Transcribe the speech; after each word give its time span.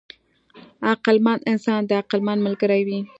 عقلمند 0.91 1.41
انسان 1.51 1.81
د 1.85 1.91
عقلمند 2.01 2.39
ملګری 2.45 2.81
وي. 2.87 2.99